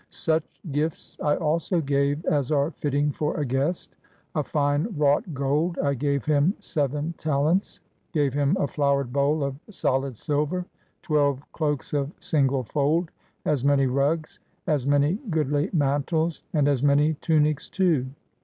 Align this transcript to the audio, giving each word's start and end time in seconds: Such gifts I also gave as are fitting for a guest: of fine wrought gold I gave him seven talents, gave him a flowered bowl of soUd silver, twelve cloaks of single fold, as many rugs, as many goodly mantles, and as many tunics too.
Such 0.09 0.59
gifts 0.71 1.15
I 1.23 1.35
also 1.35 1.79
gave 1.79 2.25
as 2.25 2.51
are 2.51 2.71
fitting 2.71 3.11
for 3.11 3.37
a 3.39 3.45
guest: 3.45 3.95
of 4.33 4.47
fine 4.47 4.87
wrought 4.97 5.31
gold 5.35 5.77
I 5.77 5.93
gave 5.93 6.25
him 6.25 6.55
seven 6.59 7.13
talents, 7.19 7.81
gave 8.11 8.33
him 8.33 8.57
a 8.59 8.65
flowered 8.67 9.13
bowl 9.13 9.43
of 9.43 9.57
soUd 9.69 10.17
silver, 10.17 10.65
twelve 11.03 11.39
cloaks 11.51 11.93
of 11.93 12.11
single 12.19 12.63
fold, 12.63 13.11
as 13.45 13.63
many 13.63 13.85
rugs, 13.85 14.39
as 14.65 14.87
many 14.87 15.19
goodly 15.29 15.69
mantles, 15.71 16.41
and 16.51 16.67
as 16.67 16.81
many 16.81 17.13
tunics 17.21 17.69
too. 17.69 18.07